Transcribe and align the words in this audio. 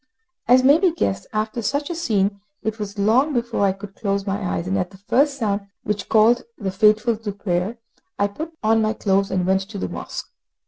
As 0.47 0.63
may 0.63 0.79
be 0.79 0.91
guessed, 0.91 1.27
after 1.31 1.61
such 1.61 1.91
a 1.91 1.95
scene 1.95 2.41
it 2.63 2.79
was 2.79 2.97
long 2.97 3.33
before 3.33 3.63
I 3.63 3.71
could 3.71 3.93
close 3.93 4.25
my 4.25 4.41
eyes, 4.41 4.65
and 4.65 4.75
at 4.79 4.89
the 4.89 4.97
first 4.97 5.37
sound 5.37 5.67
which 5.83 6.09
called 6.09 6.41
the 6.57 6.71
faithful 6.71 7.15
to 7.17 7.31
prayer, 7.31 7.77
I 8.17 8.25
put 8.25 8.51
on 8.63 8.81
my 8.81 8.93
clothes 8.93 9.29
and 9.29 9.45
went 9.45 9.61
to 9.69 9.77
the 9.77 9.87
mosque. 9.89 10.27